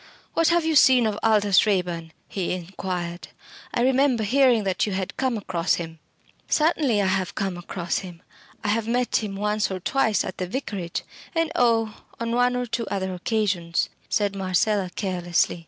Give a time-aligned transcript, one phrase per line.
[0.33, 3.27] "What have you seen of Aldous Raeburn?" he inquired.
[3.71, 5.99] "I remember hearing that you had come across him."
[6.47, 8.23] "Certainly I have come across him.
[8.63, 11.03] I have met him once or twice at the Vicarage
[11.35, 12.01] and oh!
[12.19, 15.59] on one or two other occasions," said Marcella, carelessly.